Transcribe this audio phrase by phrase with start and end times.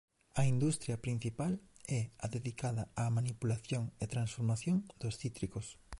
[0.39, 1.53] A industria principal
[1.99, 5.67] é a dedicada á manipulación e transformación de cítricos.